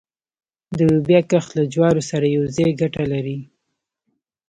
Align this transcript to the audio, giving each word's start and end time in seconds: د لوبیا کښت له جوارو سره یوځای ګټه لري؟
د 0.77 0.79
لوبیا 0.91 1.21
کښت 1.29 1.49
له 1.57 1.63
جوارو 1.73 2.01
سره 2.09 2.25
یوځای 2.37 2.69
ګټه 2.81 3.03
لري؟ 3.13 3.37